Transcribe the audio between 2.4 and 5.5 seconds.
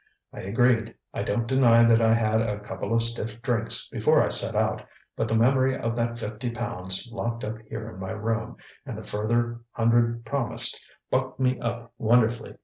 a couple of stiff drinks before I set out, but the